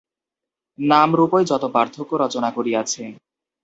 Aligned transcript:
নাম-রূপই 0.79 1.43
যত 1.51 1.63
পার্থক্য 1.75 2.11
রচনা 2.23 2.49
করিয়াছে। 2.51 3.03